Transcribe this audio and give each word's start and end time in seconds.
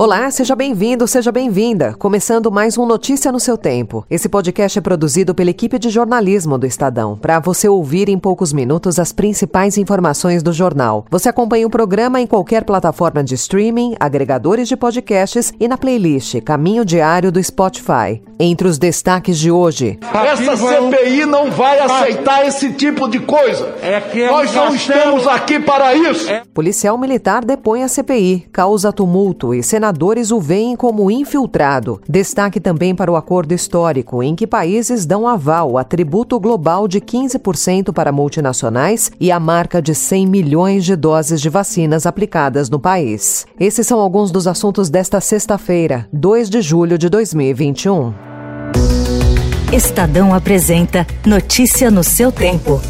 Olá, 0.00 0.30
seja 0.30 0.56
bem-vindo, 0.56 1.06
seja 1.06 1.30
bem-vinda. 1.30 1.94
Começando 1.98 2.50
mais 2.50 2.78
um 2.78 2.86
Notícia 2.86 3.30
no 3.30 3.38
seu 3.38 3.58
tempo. 3.58 4.02
Esse 4.08 4.30
podcast 4.30 4.78
é 4.78 4.80
produzido 4.80 5.34
pela 5.34 5.50
equipe 5.50 5.78
de 5.78 5.90
jornalismo 5.90 6.56
do 6.56 6.66
Estadão, 6.66 7.18
para 7.18 7.38
você 7.38 7.68
ouvir 7.68 8.08
em 8.08 8.18
poucos 8.18 8.50
minutos 8.50 8.98
as 8.98 9.12
principais 9.12 9.76
informações 9.76 10.42
do 10.42 10.54
jornal. 10.54 11.04
Você 11.10 11.28
acompanha 11.28 11.66
o 11.66 11.70
programa 11.70 12.18
em 12.18 12.26
qualquer 12.26 12.64
plataforma 12.64 13.22
de 13.22 13.34
streaming, 13.34 13.94
agregadores 14.00 14.68
de 14.68 14.74
podcasts 14.74 15.52
e 15.60 15.68
na 15.68 15.76
playlist 15.76 16.40
Caminho 16.40 16.82
Diário 16.82 17.30
do 17.30 17.44
Spotify. 17.44 18.22
Entre 18.38 18.66
os 18.66 18.78
destaques 18.78 19.38
de 19.38 19.50
hoje. 19.50 19.98
Essa 20.00 20.56
CPI 20.56 21.26
não 21.26 21.50
vai 21.50 21.78
aceitar 21.78 22.46
esse 22.46 22.72
tipo 22.72 23.06
de 23.06 23.20
coisa. 23.20 23.74
É 23.82 24.00
que 24.00 24.26
Nós 24.26 24.54
não 24.54 24.74
estamos 24.74 25.26
aqui 25.26 25.60
para 25.60 25.94
isso. 25.94 26.26
Policial 26.54 26.96
militar 26.96 27.44
depõe 27.44 27.82
a 27.82 27.88
CPI, 27.88 28.48
causa 28.50 28.90
tumulto 28.94 29.52
e 29.52 29.62
senadores 29.90 30.30
o 30.30 30.40
veem 30.40 30.76
como 30.76 31.10
infiltrado. 31.10 32.00
Destaque 32.08 32.60
também 32.60 32.94
para 32.94 33.10
o 33.10 33.16
acordo 33.16 33.52
histórico, 33.52 34.22
em 34.22 34.36
que 34.36 34.46
países 34.46 35.04
dão 35.04 35.26
aval 35.26 35.76
a 35.76 35.82
tributo 35.82 36.38
global 36.38 36.86
de 36.86 37.00
15% 37.00 37.92
para 37.92 38.12
multinacionais 38.12 39.10
e 39.18 39.32
a 39.32 39.40
marca 39.40 39.82
de 39.82 39.94
100 39.94 40.26
milhões 40.26 40.84
de 40.84 40.94
doses 40.94 41.40
de 41.40 41.48
vacinas 41.48 42.06
aplicadas 42.06 42.70
no 42.70 42.78
país. 42.78 43.46
Esses 43.58 43.86
são 43.86 43.98
alguns 43.98 44.30
dos 44.30 44.46
assuntos 44.46 44.88
desta 44.88 45.20
sexta-feira, 45.20 46.06
2 46.12 46.48
de 46.48 46.62
julho 46.62 46.96
de 46.96 47.08
2021. 47.08 48.14
Estadão 49.72 50.32
apresenta 50.32 51.06
Notícia 51.26 51.90
no 51.90 52.04
seu 52.04 52.30
tempo. 52.30 52.80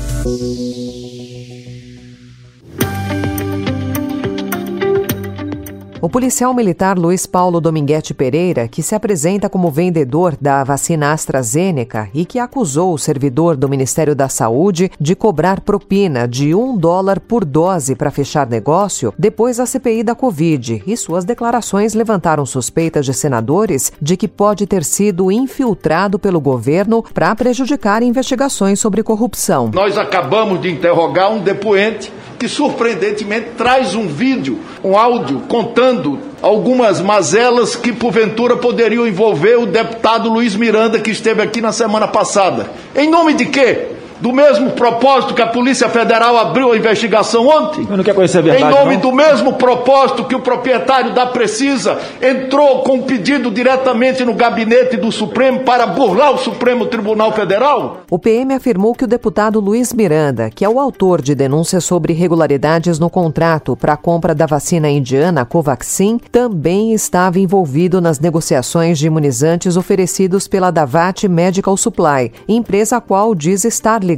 O 6.03 6.09
policial 6.09 6.55
militar 6.55 6.99
Luiz 6.99 7.27
Paulo 7.27 7.61
Dominguete 7.61 8.15
Pereira, 8.15 8.67
que 8.67 8.83
se 8.83 8.95
apresenta 8.95 9.51
como 9.51 9.71
vendedor 9.71 10.35
da 10.41 10.65
vacina 10.65 11.13
AstraZeneca 11.13 12.09
e 12.15 12.25
que 12.25 12.39
acusou 12.39 12.95
o 12.95 12.99
servidor 12.99 13.55
do 13.55 13.69
Ministério 13.69 14.15
da 14.15 14.27
Saúde 14.27 14.91
de 14.99 15.15
cobrar 15.15 15.61
propina 15.61 16.27
de 16.27 16.55
um 16.55 16.75
dólar 16.75 17.21
por 17.21 17.45
dose 17.45 17.95
para 17.95 18.11
fechar 18.11 18.49
negócio, 18.49 19.13
depois 19.19 19.59
da 19.59 19.67
CPI 19.67 20.03
da 20.03 20.15
Covid, 20.15 20.83
e 20.87 20.97
suas 20.97 21.27
declarações 21.27 21.93
levantaram 21.93 22.47
suspeitas 22.47 23.05
de 23.05 23.13
senadores 23.13 23.93
de 24.01 24.17
que 24.17 24.27
pode 24.27 24.67
ter 24.67 24.85
sido 24.85 25.31
infiltrado 25.31 26.19
pelo 26.19 26.41
governo 26.41 27.05
para 27.13 27.35
prejudicar 27.35 28.03
investigações 28.03 28.81
sobre 28.81 29.03
corrupção. 29.03 29.71
Nós 29.75 29.99
acabamos 29.99 30.63
de 30.63 30.71
interrogar 30.71 31.31
um 31.31 31.41
depoente 31.41 32.11
que 32.41 32.49
surpreendentemente 32.49 33.51
traz 33.55 33.95
um 33.95 34.09
vídeo, 34.09 34.61
um 34.83 34.97
áudio 34.97 35.43
contando 35.47 36.19
algumas 36.41 36.99
mazelas 36.99 37.77
que 37.77 37.93
porventura 37.93 38.57
poderiam 38.57 39.07
envolver 39.07 39.57
o 39.57 39.67
deputado 39.67 40.31
Luiz 40.31 40.57
Miranda 40.57 40.99
que 40.99 41.11
esteve 41.11 41.43
aqui 41.43 41.61
na 41.61 41.71
semana 41.71 42.09
passada. 42.09 42.71
Em 42.97 43.11
nome 43.11 43.35
de 43.35 43.45
quê? 43.45 43.89
Do 44.21 44.33
mesmo 44.33 44.73
propósito 44.73 45.33
que 45.33 45.41
a 45.41 45.47
Polícia 45.47 45.89
Federal 45.89 46.37
abriu 46.37 46.73
a 46.73 46.77
investigação 46.77 47.47
ontem? 47.49 47.87
Eu 47.89 47.97
não 47.97 48.05
quero 48.05 48.17
conhecer 48.17 48.39
a 48.39 48.43
verdade, 48.43 48.65
Em 48.65 48.79
nome 48.79 48.95
não. 48.95 49.01
do 49.01 49.13
mesmo 49.13 49.55
propósito 49.55 50.25
que 50.25 50.35
o 50.35 50.41
proprietário 50.41 51.15
da 51.15 51.27
Precisa 51.27 51.99
entrou 52.21 52.83
com 52.83 52.97
um 52.97 53.03
pedido 53.03 53.51
diretamente 53.51 54.23
no 54.25 54.35
gabinete 54.35 54.99
do 54.99 55.11
Supremo 55.11 55.61
para 55.61 55.87
burlar 55.87 56.35
o 56.35 56.39
Supremo 56.39 56.85
Tribunal 56.87 57.33
Federal? 57.33 58.03
O 58.11 58.19
PM 58.19 58.53
afirmou 58.53 58.95
que 58.95 59.05
o 59.05 59.09
deputado 59.09 59.59
Luiz 59.59 59.95
Miranda, 59.95 60.51
que 60.51 60.65
é 60.67 60.69
o 60.69 60.79
autor 60.79 61.23
de 61.23 61.35
denúncias 61.35 61.85
sobre 61.85 62.13
irregularidades 62.13 62.99
no 62.99 63.09
contrato 63.09 63.75
para 63.75 63.95
a 63.95 63.97
compra 63.97 64.35
da 64.35 64.45
vacina 64.45 64.91
indiana 64.91 65.47
Covaxin, 65.47 66.21
também 66.31 66.93
estava 66.93 67.39
envolvido 67.39 68.03
nas 68.03 68.21
negociações 68.21 68.99
de 68.99 69.07
imunizantes 69.07 69.79
oferecidos 69.79 70.47
pela 70.47 70.71
Davat 70.71 71.27
Medical 71.27 71.77
Supply, 71.77 72.33
empresa 72.47 72.99
a 72.99 73.01
qual 73.01 73.35
diz 73.35 73.65
estar 73.65 74.10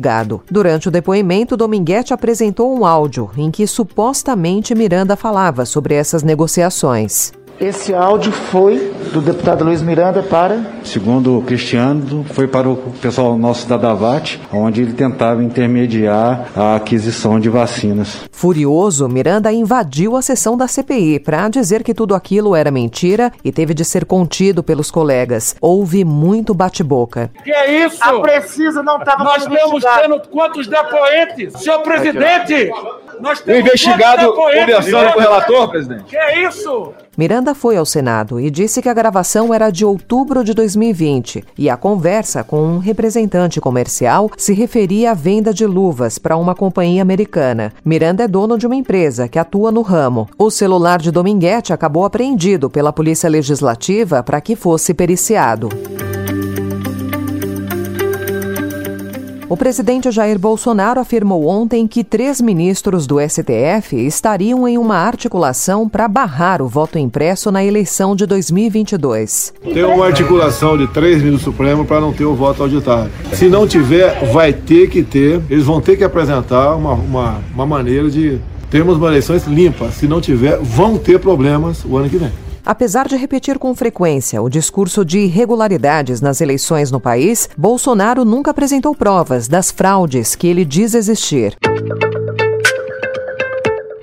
Durante 0.50 0.88
o 0.88 0.90
depoimento, 0.90 1.56
Dominguete 1.56 2.14
apresentou 2.14 2.76
um 2.76 2.86
áudio 2.86 3.30
em 3.36 3.50
que 3.50 3.66
supostamente 3.66 4.74
Miranda 4.74 5.16
falava 5.16 5.64
sobre 5.64 5.94
essas 5.94 6.22
negociações. 6.22 7.32
Esse 7.60 7.94
áudio 7.94 8.32
foi 8.32 8.92
do 9.12 9.20
deputado 9.20 9.64
Luiz 9.64 9.80
Miranda 9.82 10.20
para. 10.22 10.60
Segundo 10.82 11.38
o 11.38 11.42
Cristiano, 11.42 12.24
foi 12.32 12.48
para 12.48 12.68
o 12.68 12.76
pessoal 13.00 13.38
nosso 13.38 13.68
da 13.68 13.76
Davat, 13.76 14.40
onde 14.52 14.82
ele 14.82 14.92
tentava 14.94 15.44
intermediar 15.44 16.48
a 16.56 16.74
aquisição 16.76 17.38
de 17.38 17.48
vacinas. 17.48 18.22
Furioso, 18.32 19.08
Miranda 19.08 19.52
invadiu 19.52 20.16
a 20.16 20.22
sessão 20.22 20.56
da 20.56 20.66
CPI 20.66 21.20
para 21.20 21.48
dizer 21.48 21.84
que 21.84 21.94
tudo 21.94 22.16
aquilo 22.16 22.56
era 22.56 22.70
mentira 22.70 23.30
e 23.44 23.52
teve 23.52 23.74
de 23.74 23.84
ser 23.84 24.04
contido 24.06 24.62
pelos 24.62 24.90
colegas. 24.90 25.54
Houve 25.60 26.04
muito 26.04 26.52
bate-boca. 26.52 27.30
Que 27.44 27.52
é 27.52 27.86
isso? 27.86 27.98
A 28.02 28.18
Precisa 28.20 28.82
não 28.82 28.98
estava 28.98 29.22
Nós 29.22 29.44
temos 29.44 29.68
investigada. 29.68 30.00
tendo 30.02 30.20
quantos 30.28 30.66
depoentes? 30.66 31.52
Senhor 31.62 31.78
presidente, 31.82 32.70
nós 33.22 33.38
O 33.38 33.44
temos 33.44 33.60
investigado 33.60 34.32
conversando 34.32 35.12
com 35.12 35.18
o 35.18 35.22
relator, 35.22 35.70
presidente? 35.70 36.04
Que 36.04 36.16
é 36.16 36.48
isso? 36.48 36.92
Miranda 37.16 37.54
foi 37.54 37.76
ao 37.76 37.86
Senado 37.86 38.40
e 38.40 38.50
disse 38.50 38.82
que 38.82 38.88
a 38.88 38.94
gravação 38.94 39.54
era 39.54 39.70
de 39.70 39.84
outubro 39.84 40.42
de 40.42 40.52
2020 40.52 41.44
e 41.56 41.70
a 41.70 41.76
conversa 41.76 42.42
com 42.42 42.60
um 42.60 42.78
representante 42.78 43.60
comercial 43.60 44.28
se 44.36 44.52
referia 44.52 45.12
à 45.12 45.14
venda 45.14 45.54
de 45.54 45.64
luvas 45.64 46.18
para 46.18 46.36
uma 46.36 46.54
companhia 46.54 47.02
americana. 47.02 47.72
Miranda 47.84 48.24
é 48.24 48.28
dono 48.28 48.58
de 48.58 48.66
uma 48.66 48.74
empresa 48.74 49.28
que 49.28 49.38
atua 49.38 49.70
no 49.70 49.82
ramo. 49.82 50.28
O 50.36 50.50
celular 50.50 50.98
de 50.98 51.12
Dominguete 51.12 51.72
acabou 51.72 52.04
apreendido 52.04 52.68
pela 52.68 52.92
Polícia 52.92 53.28
Legislativa 53.28 54.22
para 54.22 54.40
que 54.40 54.56
fosse 54.56 54.92
periciado. 54.92 55.68
O 59.52 59.56
presidente 59.56 60.10
Jair 60.10 60.38
Bolsonaro 60.38 60.98
afirmou 60.98 61.46
ontem 61.46 61.86
que 61.86 62.02
três 62.02 62.40
ministros 62.40 63.06
do 63.06 63.20
STF 63.20 63.94
estariam 63.94 64.66
em 64.66 64.78
uma 64.78 64.96
articulação 64.96 65.86
para 65.86 66.08
barrar 66.08 66.62
o 66.62 66.68
voto 66.68 66.98
impresso 66.98 67.52
na 67.52 67.62
eleição 67.62 68.16
de 68.16 68.24
2022. 68.24 69.52
Tem 69.62 69.84
uma 69.84 70.06
articulação 70.06 70.78
de 70.78 70.86
três 70.86 71.16
ministros 71.18 71.42
do 71.42 71.44
Supremo 71.52 71.84
para 71.84 72.00
não 72.00 72.14
ter 72.14 72.24
o 72.24 72.34
voto 72.34 72.62
auditário. 72.62 73.12
Se 73.34 73.50
não 73.50 73.68
tiver, 73.68 74.32
vai 74.32 74.54
ter 74.54 74.88
que 74.88 75.02
ter. 75.02 75.42
Eles 75.50 75.66
vão 75.66 75.82
ter 75.82 75.98
que 75.98 76.04
apresentar 76.04 76.74
uma, 76.74 76.94
uma, 76.94 77.38
uma 77.52 77.66
maneira 77.66 78.08
de 78.08 78.40
termos 78.70 78.96
uma 78.96 79.08
eleições 79.08 79.46
limpas. 79.46 79.96
Se 79.96 80.08
não 80.08 80.18
tiver, 80.18 80.56
vão 80.62 80.96
ter 80.96 81.20
problemas 81.20 81.84
o 81.84 81.98
ano 81.98 82.08
que 82.08 82.16
vem. 82.16 82.32
Apesar 82.64 83.08
de 83.08 83.16
repetir 83.16 83.58
com 83.58 83.74
frequência 83.74 84.40
o 84.40 84.48
discurso 84.48 85.04
de 85.04 85.18
irregularidades 85.18 86.20
nas 86.20 86.40
eleições 86.40 86.90
no 86.90 87.00
país, 87.00 87.48
Bolsonaro 87.56 88.24
nunca 88.24 88.52
apresentou 88.52 88.94
provas 88.94 89.48
das 89.48 89.70
fraudes 89.70 90.36
que 90.36 90.46
ele 90.46 90.64
diz 90.64 90.94
existir. 90.94 91.56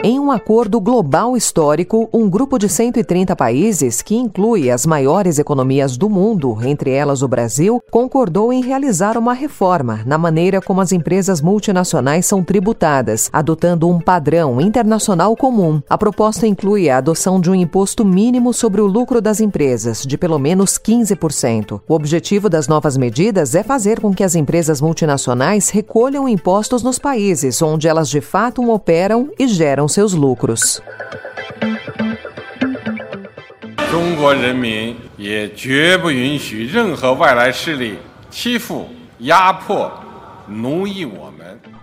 Em 0.02 0.18
um 0.18 0.32
acordo 0.32 0.80
global 0.80 1.36
histórico, 1.36 2.08
um 2.14 2.30
grupo 2.30 2.58
de 2.58 2.70
130 2.70 3.36
países, 3.36 4.02
que 4.02 4.16
inclui 4.16 4.72
as 4.72 4.86
maiores 4.86 5.38
economias 5.40 5.98
do 5.98 6.10
mundo, 6.10 6.58
entre 6.64 6.92
elas 6.92 7.22
o 7.22 7.28
Brasil, 7.28 7.84
concordou 7.92 8.54
em 8.54 8.64
realizar 8.64 9.18
uma 9.18 9.34
reforma 9.34 10.00
na 10.06 10.18
maneira 10.18 10.62
como 10.62 10.80
as 10.80 10.94
empresas 10.94 11.42
multinacionais 11.42 12.26
são 12.26 12.42
tributadas, 12.42 13.30
adotando 13.34 13.90
um 13.90 14.00
padrão 14.00 14.62
internacional 14.62 15.36
comum. 15.36 15.82
A 15.90 15.98
proposta 15.98 16.48
inclui 16.48 16.90
a 16.90 16.96
adoção 16.96 17.42
de 17.42 17.52
um 17.52 17.56
imposto 17.56 18.06
mínimo 18.06 18.54
sobre 18.54 18.80
o 18.80 18.88
lucro 18.88 19.20
das 19.20 19.42
empresas, 19.42 20.04
de 20.04 20.18
pelo 20.18 20.40
menos 20.40 20.80
15%. 20.80 21.82
O 21.86 21.94
objetivo 21.94 22.48
das 22.48 22.70
novas 22.70 22.96
medidas 22.96 23.54
é 23.54 23.64
fazer 23.64 24.00
com 24.00 24.14
que 24.14 24.24
as 24.24 24.34
empresas 24.34 24.80
multinacionais 24.80 25.70
recolham 25.70 26.30
impostos 26.30 26.84
nos 26.84 26.98
países 26.98 27.62
onde 27.62 27.86
elas 27.86 28.08
de 28.08 28.22
fato 28.22 28.66
operam 28.72 29.30
e 29.38 29.46
geram 29.46 29.89
seus 29.90 30.14
lucros. 30.14 30.82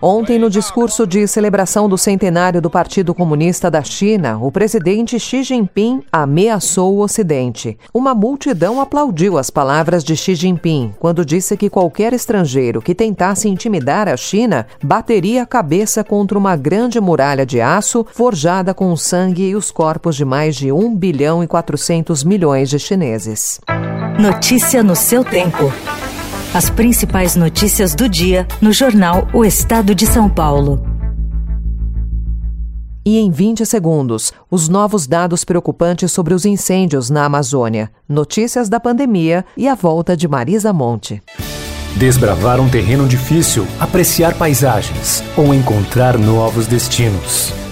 Ontem, 0.01 0.39
no 0.39 0.51
discurso 0.51 1.07
de 1.07 1.27
celebração 1.27 1.89
do 1.89 1.97
centenário 1.97 2.61
do 2.61 2.69
Partido 2.69 3.15
Comunista 3.15 3.71
da 3.71 3.83
China, 3.83 4.39
o 4.41 4.53
presidente 4.53 5.19
Xi 5.19 5.43
Jinping 5.43 6.03
ameaçou 6.13 6.95
o 6.95 7.01
Ocidente. 7.01 7.79
Uma 7.95 8.15
multidão 8.15 8.81
aplaudiu 8.81 9.39
as 9.39 9.49
palavras 9.49 10.05
de 10.05 10.15
Xi 10.15 10.35
Jinping 10.35 10.95
quando 10.99 11.25
disse 11.25 11.57
que 11.57 11.71
qualquer 11.71 12.13
estrangeiro 12.13 12.83
que 12.83 12.95
tentasse 12.95 13.49
intimidar 13.49 14.09
a 14.09 14.17
China 14.17 14.67
bateria 14.83 15.43
a 15.43 15.47
cabeça 15.47 16.05
contra 16.05 16.37
uma 16.37 16.57
grande 16.57 17.01
muralha 17.01 17.47
de 17.47 17.61
aço 17.61 18.07
forjada 18.13 18.75
com 18.75 18.93
o 18.93 18.97
sangue 18.97 19.49
e 19.49 19.57
os 19.57 19.71
corpos 19.71 20.15
de 20.15 20.25
mais 20.25 20.57
de 20.57 20.71
1 20.71 20.95
bilhão 20.95 21.43
e 21.43 21.47
400 21.47 22.23
milhões 22.23 22.69
de 22.69 22.79
chineses. 22.79 23.61
Notícia 24.19 24.83
no 24.83 24.95
seu 24.95 25.25
tempo. 25.25 25.73
As 26.57 26.71
principais 26.71 27.37
notícias 27.37 27.95
do 27.95 28.09
dia 28.09 28.49
no 28.63 28.73
jornal 28.73 29.29
O 29.35 29.45
Estado 29.45 29.95
de 29.95 30.07
São 30.07 30.27
Paulo. 30.27 30.83
E 33.05 33.19
em 33.19 33.31
20 33.31 33.67
segundos, 33.67 34.33
os 34.51 34.67
novos 34.67 35.07
dados 35.07 35.45
preocupantes 35.45 36.11
sobre 36.11 36.33
os 36.33 36.47
incêndios 36.47 37.11
na 37.11 37.27
Amazônia, 37.27 37.91
notícias 38.09 38.71
da 38.71 38.81
pandemia 38.81 39.45
e 39.55 39.69
a 39.69 39.75
volta 39.75 40.17
de 40.17 40.27
Marisa 40.27 40.73
Monte. 40.73 41.23
Desbravar 41.95 42.59
um 42.59 42.71
terreno 42.71 43.07
difícil, 43.07 43.67
apreciar 43.79 44.33
paisagens 44.39 45.23
ou 45.37 45.53
encontrar 45.53 46.17
novos 46.17 46.67
destinos. 46.67 47.53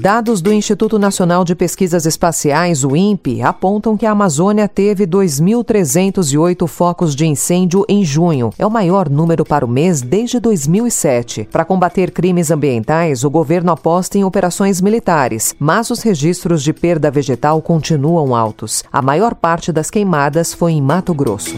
Dados 0.00 0.40
do 0.40 0.52
Instituto 0.52 0.96
Nacional 0.96 1.44
de 1.44 1.56
Pesquisas 1.56 2.06
Espaciais, 2.06 2.84
o 2.84 2.96
INPE, 2.96 3.42
apontam 3.42 3.96
que 3.96 4.06
a 4.06 4.12
Amazônia 4.12 4.68
teve 4.68 5.06
2.308 5.06 6.66
focos 6.68 7.16
de 7.16 7.26
incêndio 7.26 7.84
em 7.88 8.04
junho. 8.04 8.52
É 8.56 8.64
o 8.64 8.70
maior 8.70 9.08
número 9.08 9.44
para 9.44 9.66
o 9.66 9.68
mês 9.68 10.00
desde 10.00 10.38
2007. 10.38 11.48
Para 11.50 11.64
combater 11.64 12.12
crimes 12.12 12.50
ambientais, 12.50 13.24
o 13.24 13.30
governo 13.30 13.72
aposta 13.72 14.16
em 14.16 14.24
operações 14.24 14.80
militares, 14.80 15.54
mas 15.58 15.90
os 15.90 16.00
registros 16.00 16.62
de 16.62 16.72
perda 16.72 17.10
vegetal 17.10 17.60
continuam 17.60 18.36
altos. 18.36 18.84
A 18.92 19.02
maior 19.02 19.34
parte 19.34 19.72
das 19.72 19.90
queimadas 19.90 20.54
foi 20.54 20.72
em 20.72 20.80
Mato 20.80 21.12
Grosso. 21.12 21.56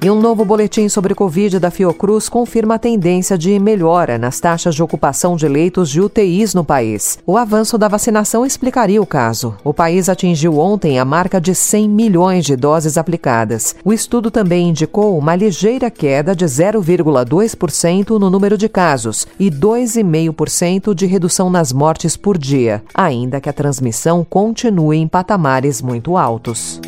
E 0.00 0.08
um 0.08 0.20
novo 0.20 0.44
boletim 0.44 0.88
sobre 0.88 1.12
Covid 1.12 1.58
da 1.58 1.72
Fiocruz 1.72 2.28
confirma 2.28 2.76
a 2.76 2.78
tendência 2.78 3.36
de 3.36 3.58
melhora 3.58 4.16
nas 4.16 4.38
taxas 4.38 4.76
de 4.76 4.80
ocupação 4.80 5.34
de 5.34 5.48
leitos 5.48 5.90
de 5.90 6.00
UTIs 6.00 6.54
no 6.54 6.62
país. 6.62 7.18
O 7.26 7.36
avanço 7.36 7.76
da 7.76 7.88
vacinação 7.88 8.46
explicaria 8.46 9.02
o 9.02 9.06
caso. 9.06 9.56
O 9.64 9.74
país 9.74 10.08
atingiu 10.08 10.56
ontem 10.56 11.00
a 11.00 11.04
marca 11.04 11.40
de 11.40 11.52
100 11.52 11.88
milhões 11.88 12.44
de 12.44 12.54
doses 12.54 12.96
aplicadas. 12.96 13.74
O 13.84 13.92
estudo 13.92 14.30
também 14.30 14.68
indicou 14.68 15.18
uma 15.18 15.34
ligeira 15.34 15.90
queda 15.90 16.34
de 16.34 16.44
0,2% 16.44 18.20
no 18.20 18.30
número 18.30 18.56
de 18.56 18.68
casos 18.68 19.26
e 19.36 19.50
2,5% 19.50 20.94
de 20.94 21.06
redução 21.06 21.50
nas 21.50 21.72
mortes 21.72 22.16
por 22.16 22.38
dia, 22.38 22.84
ainda 22.94 23.40
que 23.40 23.48
a 23.48 23.52
transmissão 23.52 24.24
continue 24.24 24.98
em 24.98 25.08
patamares 25.08 25.82
muito 25.82 26.16
altos. 26.16 26.80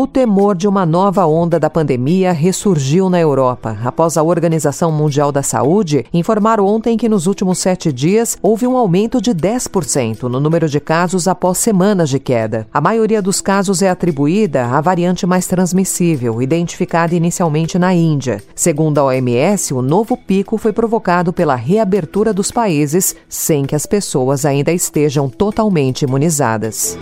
O 0.00 0.06
temor 0.06 0.56
de 0.56 0.66
uma 0.66 0.86
nova 0.86 1.26
onda 1.26 1.60
da 1.60 1.68
pandemia 1.68 2.32
ressurgiu 2.32 3.10
na 3.10 3.20
Europa, 3.20 3.76
após 3.84 4.16
a 4.16 4.22
Organização 4.22 4.90
Mundial 4.90 5.30
da 5.30 5.42
Saúde 5.42 6.06
informar 6.10 6.58
ontem 6.58 6.96
que 6.96 7.06
nos 7.06 7.26
últimos 7.26 7.58
sete 7.58 7.92
dias 7.92 8.38
houve 8.40 8.66
um 8.66 8.78
aumento 8.78 9.20
de 9.20 9.34
10% 9.34 10.22
no 10.22 10.40
número 10.40 10.70
de 10.70 10.80
casos 10.80 11.28
após 11.28 11.58
semanas 11.58 12.08
de 12.08 12.18
queda. 12.18 12.66
A 12.72 12.80
maioria 12.80 13.20
dos 13.20 13.42
casos 13.42 13.82
é 13.82 13.90
atribuída 13.90 14.68
à 14.68 14.80
variante 14.80 15.26
mais 15.26 15.46
transmissível, 15.46 16.40
identificada 16.40 17.14
inicialmente 17.14 17.78
na 17.78 17.92
Índia. 17.92 18.42
Segundo 18.54 18.96
a 19.00 19.04
OMS, 19.04 19.74
o 19.74 19.82
novo 19.82 20.16
pico 20.16 20.56
foi 20.56 20.72
provocado 20.72 21.30
pela 21.30 21.56
reabertura 21.56 22.32
dos 22.32 22.50
países 22.50 23.14
sem 23.28 23.66
que 23.66 23.76
as 23.76 23.84
pessoas 23.84 24.46
ainda 24.46 24.72
estejam 24.72 25.28
totalmente 25.28 26.06
imunizadas. 26.06 26.96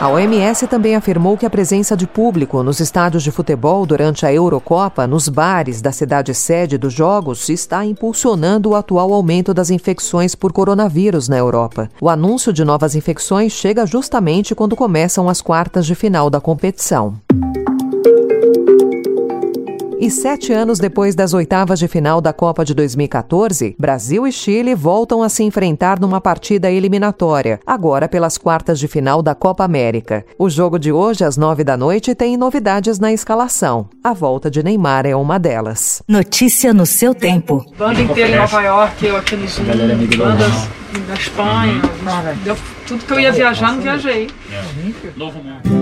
A 0.00 0.08
OMS 0.08 0.66
também 0.66 0.96
afirmou 0.96 1.36
que 1.36 1.44
a 1.44 1.50
presença 1.50 1.94
de 1.94 2.06
público 2.06 2.62
nos 2.62 2.80
estádios 2.80 3.22
de 3.22 3.30
futebol 3.30 3.84
durante 3.84 4.24
a 4.24 4.32
Eurocopa, 4.32 5.06
nos 5.06 5.28
bares 5.28 5.82
da 5.82 5.92
cidade 5.92 6.32
sede 6.32 6.78
dos 6.78 6.94
Jogos, 6.94 7.50
está 7.50 7.84
impulsionando 7.84 8.70
o 8.70 8.74
atual 8.74 9.12
aumento 9.12 9.52
das 9.52 9.68
infecções 9.68 10.34
por 10.34 10.54
coronavírus 10.54 11.28
na 11.28 11.36
Europa. 11.36 11.90
O 12.00 12.08
anúncio 12.08 12.50
de 12.50 12.64
novas 12.64 12.94
infecções 12.94 13.52
chega 13.52 13.84
justamente 13.84 14.54
quando 14.54 14.74
começam 14.74 15.28
as 15.28 15.42
quartas 15.42 15.84
de 15.84 15.94
final 15.94 16.30
da 16.30 16.40
competição. 16.40 17.20
E 20.02 20.10
sete 20.10 20.50
anos 20.50 20.78
depois 20.78 21.14
das 21.14 21.34
oitavas 21.34 21.78
de 21.78 21.86
final 21.86 22.22
da 22.22 22.32
Copa 22.32 22.64
de 22.64 22.72
2014, 22.72 23.76
Brasil 23.78 24.26
e 24.26 24.32
Chile 24.32 24.74
voltam 24.74 25.22
a 25.22 25.28
se 25.28 25.42
enfrentar 25.42 26.00
numa 26.00 26.22
partida 26.22 26.70
eliminatória, 26.70 27.60
agora 27.66 28.08
pelas 28.08 28.38
quartas 28.38 28.78
de 28.78 28.88
final 28.88 29.20
da 29.20 29.34
Copa 29.34 29.62
América. 29.62 30.24
O 30.38 30.48
jogo 30.48 30.78
de 30.78 30.90
hoje, 30.90 31.22
às 31.22 31.36
nove 31.36 31.64
da 31.64 31.76
noite, 31.76 32.14
tem 32.14 32.34
novidades 32.38 32.98
na 32.98 33.12
escalação. 33.12 33.90
A 34.02 34.14
volta 34.14 34.50
de 34.50 34.62
Neymar 34.62 35.04
é 35.04 35.14
uma 35.14 35.38
delas. 35.38 36.02
Notícia 36.08 36.72
no 36.72 36.86
seu 36.86 37.14
tempo. 37.14 37.62
Banda 37.76 38.00
inteira 38.00 38.30
em 38.30 38.36
Nova 38.36 38.62
York, 38.62 39.04
eu 39.04 39.16
aqui 39.18 39.36
no 39.36 39.46
Zoom, 39.46 39.66
bandas 40.16 40.68
da 41.06 41.14
Espanha. 41.14 41.82
Deu 42.42 42.56
tudo 42.86 43.04
que 43.04 43.12
eu 43.12 43.20
ia 43.20 43.32
viajar, 43.32 43.72
não 43.72 43.82
viajei. 43.82 44.30
Novo 45.14 45.42
mundo. 45.42 45.79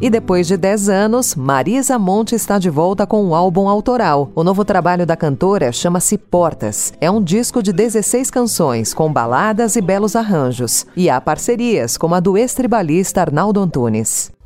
E 0.00 0.08
depois 0.08 0.46
de 0.46 0.56
10 0.56 0.88
anos, 0.88 1.34
Marisa 1.34 1.98
Monte 1.98 2.34
está 2.36 2.56
de 2.56 2.70
volta 2.70 3.04
com 3.04 3.24
um 3.24 3.34
álbum 3.34 3.68
autoral. 3.68 4.30
O 4.32 4.44
novo 4.44 4.64
trabalho 4.64 5.04
da 5.04 5.16
cantora 5.16 5.72
chama-se 5.72 6.16
Portas. 6.16 6.92
É 7.00 7.10
um 7.10 7.20
disco 7.20 7.60
de 7.60 7.72
16 7.72 8.30
canções, 8.30 8.94
com 8.94 9.12
baladas 9.12 9.74
e 9.74 9.80
belos 9.80 10.14
arranjos. 10.14 10.86
E 10.96 11.10
há 11.10 11.20
parcerias, 11.20 11.96
como 11.96 12.14
a 12.14 12.20
do 12.20 12.38
ex-tribalista 12.38 13.22
Arnaldo 13.22 13.60
Antunes. 13.60 14.37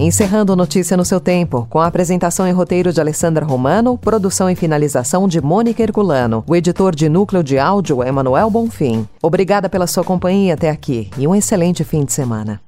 Encerrando 0.00 0.54
Notícia 0.54 0.96
no 0.96 1.04
seu 1.04 1.18
tempo, 1.18 1.66
com 1.68 1.80
a 1.80 1.86
apresentação 1.86 2.46
e 2.46 2.52
roteiro 2.52 2.92
de 2.92 3.00
Alessandra 3.00 3.44
Romano, 3.44 3.98
produção 3.98 4.48
e 4.48 4.54
finalização 4.54 5.26
de 5.26 5.40
Mônica 5.40 5.82
Herculano. 5.82 6.44
O 6.46 6.54
editor 6.54 6.94
de 6.94 7.08
núcleo 7.08 7.42
de 7.42 7.58
áudio 7.58 8.00
é 8.00 8.12
Manuel 8.12 8.48
Bonfim. 8.48 9.08
Obrigada 9.20 9.68
pela 9.68 9.88
sua 9.88 10.04
companhia 10.04 10.54
até 10.54 10.70
aqui 10.70 11.10
e 11.18 11.26
um 11.26 11.34
excelente 11.34 11.82
fim 11.82 12.04
de 12.04 12.12
semana. 12.12 12.60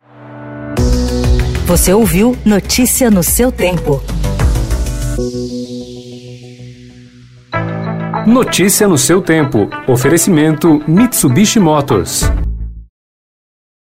Você 1.67 1.94
ouviu 1.94 2.37
Notícia 2.44 3.09
no 3.12 3.23
seu 3.23 3.53
tempo. 3.53 4.03
Notícia 8.27 8.88
no 8.88 8.99
seu 8.99 9.23
tempo. 9.23 9.69
Oferecimento 9.87 10.82
Mitsubishi 10.88 11.61
Motors. 11.61 12.25